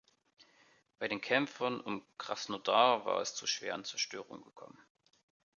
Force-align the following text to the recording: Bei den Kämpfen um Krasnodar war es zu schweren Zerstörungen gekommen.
Bei 0.97 1.07
den 1.07 1.21
Kämpfen 1.21 1.79
um 1.79 2.03
Krasnodar 2.17 3.05
war 3.05 3.21
es 3.21 3.35
zu 3.35 3.45
schweren 3.45 3.85
Zerstörungen 3.85 4.43
gekommen. 4.43 4.79